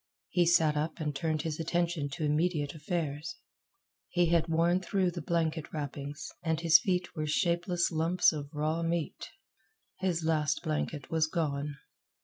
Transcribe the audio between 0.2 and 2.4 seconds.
He sat up and turned his attention to